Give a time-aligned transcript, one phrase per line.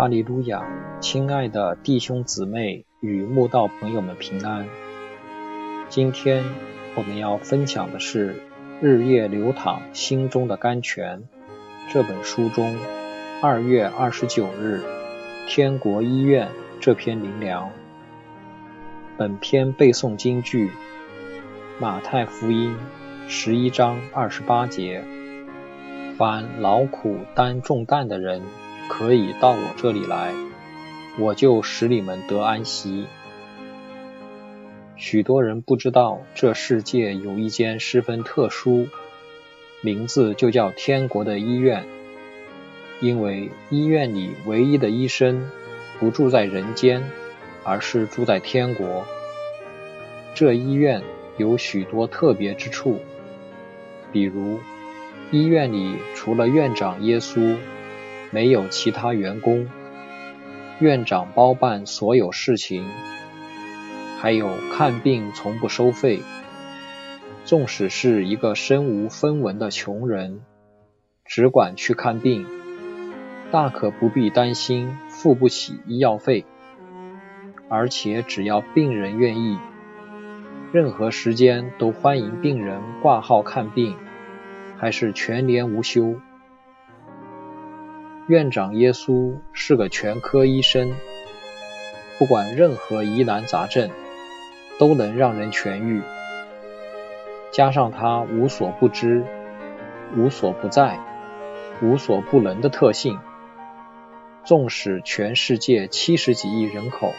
[0.00, 0.64] 哈利路亚！
[0.98, 4.66] 亲爱的弟兄姊妹与慕道朋友们平安。
[5.90, 6.42] 今天
[6.94, 8.32] 我们要分享的是
[8.80, 11.18] 《日夜流淌心中的甘泉》
[11.92, 12.74] 这本书中
[13.42, 14.82] 二月二十九日
[15.46, 16.46] 《天国医院》
[16.80, 17.70] 这篇灵粮。
[19.18, 20.70] 本篇背诵金句：
[21.78, 22.74] 马太福音
[23.28, 25.04] 十一章二十八节，
[26.16, 28.40] 凡劳苦担重担的人。
[28.90, 30.34] 可以到我这里来，
[31.16, 33.06] 我就使你们得安息。
[34.96, 38.88] 许多人不知道，这世界有一间十分特殊，
[39.80, 41.84] 名字就叫天国的医院。
[43.00, 45.48] 因为医院里唯一的医生
[46.00, 47.04] 不住在人间，
[47.62, 49.06] 而是住在天国。
[50.34, 51.00] 这医院
[51.38, 52.98] 有许多特别之处，
[54.12, 54.58] 比如
[55.30, 57.56] 医院里除了院长耶稣。
[58.30, 59.68] 没有其他员工，
[60.78, 62.88] 院长包办所有事情，
[64.20, 66.20] 还有看病从不收费。
[67.44, 70.42] 纵使是一个身无分文的穷人，
[71.24, 72.46] 只管去看病，
[73.50, 76.44] 大可不必担心付不起医药费。
[77.68, 79.58] 而且只要病人愿意，
[80.72, 83.96] 任何时间都欢迎病人挂号看病，
[84.76, 86.14] 还是全年无休。
[88.30, 90.92] 院长耶稣是个全科医生，
[92.16, 93.90] 不管任何疑难杂症，
[94.78, 96.00] 都能让人痊愈。
[97.50, 99.24] 加上他无所不知、
[100.16, 101.00] 无所不在、
[101.82, 103.18] 无所不能的特性，
[104.44, 107.12] 纵使全世界七十几亿人口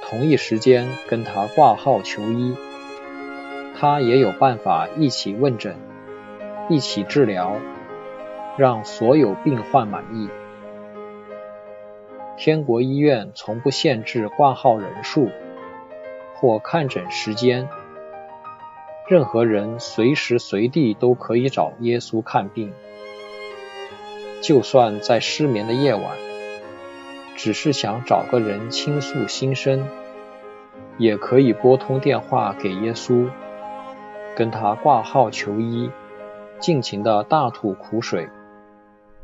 [0.00, 2.54] 同一时间跟他挂号求医，
[3.76, 5.74] 他也有办法一起问诊、
[6.68, 7.56] 一起治疗。
[8.56, 10.28] 让所有病患满意。
[12.36, 15.30] 天国医院从不限制挂号人数
[16.34, 17.68] 或看诊时间，
[19.08, 22.72] 任何人随时随地都可以找耶稣看病。
[24.40, 26.04] 就算在失眠的夜晚，
[27.36, 29.88] 只是想找个人倾诉心声，
[30.98, 33.28] 也可以拨通电话给耶稣，
[34.36, 35.90] 跟他挂号求医，
[36.58, 38.28] 尽情的大吐苦水。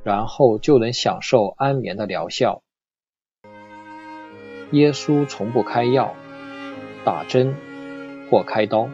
[0.03, 2.63] 然后就能享受安眠的疗效。
[4.71, 6.15] 耶稣从不开药、
[7.05, 7.55] 打针
[8.31, 8.89] 或开刀，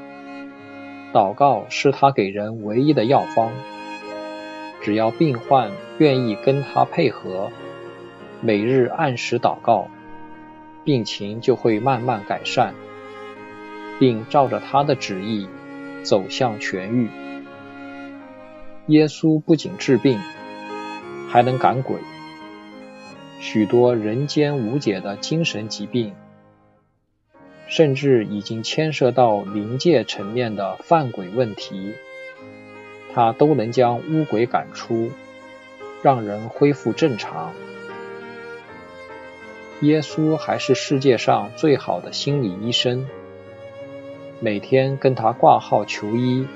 [1.13, 3.53] 祷告是他给人唯一的药方。
[4.83, 7.51] 只要病患愿意跟他配合，
[8.41, 9.89] 每日按时祷告，
[10.85, 12.75] 病情就会慢慢改善，
[13.99, 15.49] 并照着他的旨意
[16.03, 17.09] 走向痊愈。
[18.87, 20.19] 耶稣不仅治病。
[21.37, 21.99] 还能赶鬼，
[23.41, 26.15] 许多人间无解的精神疾病，
[27.67, 31.93] 甚至已经牵涉到灵界层面的犯鬼问题，
[33.13, 35.11] 他都能将污鬼赶出，
[36.03, 37.53] 让人恢复正常。
[39.83, 43.07] 耶稣还是世界上最好的心理医生，
[44.41, 46.47] 每天跟他挂号求医，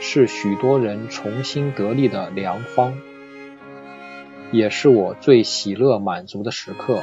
[0.00, 2.96] 是许多人重新得力的良方。
[4.52, 7.02] 也是我最喜乐满足的时刻。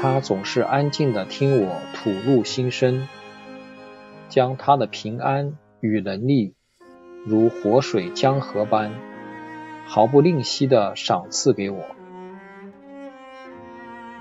[0.00, 3.08] 他总是安静地听我吐露心声，
[4.28, 6.54] 将他的平安与能力
[7.26, 8.92] 如活水江河般
[9.86, 11.84] 毫不吝惜地赏赐给我。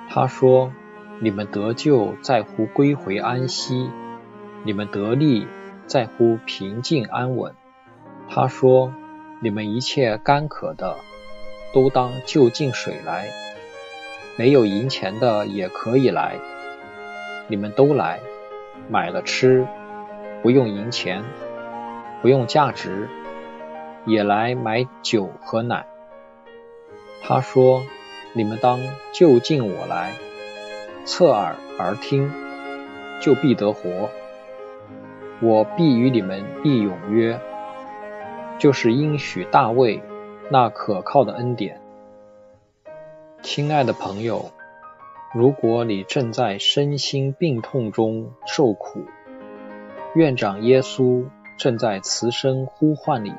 [0.10, 0.72] 他说
[1.22, 3.90] ：“你们得救在乎归回安息，
[4.64, 5.46] 你们得力
[5.86, 7.54] 在乎平静安稳。”
[8.30, 8.94] 他说
[9.42, 10.96] ：“你们一切干渴的。”
[11.78, 13.30] 都当就近水来，
[14.36, 16.38] 没有银钱的也可以来，
[17.48, 18.20] 你们都来，
[18.90, 19.68] 买了吃，
[20.42, 21.24] 不用银钱，
[22.24, 23.08] 不用价值，
[24.08, 25.86] 也来买酒和奶。
[27.22, 27.84] 他说
[28.34, 28.80] ：“你们当
[29.14, 30.14] 就近我来，
[31.06, 32.32] 侧耳而听，
[33.22, 34.10] 就必得活。
[35.42, 37.40] 我必与你们立永约，
[38.58, 40.02] 就是应许大卫。”
[40.50, 41.82] 那可靠的恩典，
[43.42, 44.50] 亲爱的朋友，
[45.34, 49.04] 如果你正在身心病痛中受苦，
[50.16, 51.26] 院长耶稣
[51.58, 53.34] 正在慈声呼唤你，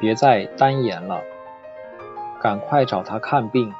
[0.00, 1.20] 别再单言了，
[2.40, 3.74] 赶快找他看病，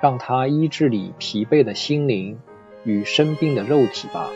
[0.00, 2.40] 让他医治你疲惫的心灵
[2.84, 4.30] 与生病的肉体吧。